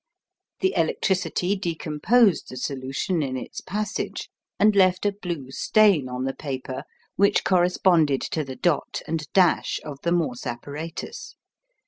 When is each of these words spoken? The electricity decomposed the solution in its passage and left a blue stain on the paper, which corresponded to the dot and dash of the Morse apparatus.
The 0.61 0.73
electricity 0.75 1.55
decomposed 1.55 2.49
the 2.49 2.57
solution 2.57 3.21
in 3.21 3.37
its 3.37 3.61
passage 3.61 4.31
and 4.57 4.75
left 4.75 5.05
a 5.05 5.11
blue 5.11 5.51
stain 5.51 6.09
on 6.09 6.23
the 6.23 6.33
paper, 6.33 6.85
which 7.17 7.43
corresponded 7.43 8.21
to 8.21 8.43
the 8.43 8.55
dot 8.55 9.03
and 9.07 9.31
dash 9.33 9.79
of 9.85 9.99
the 10.01 10.11
Morse 10.11 10.47
apparatus. 10.47 11.35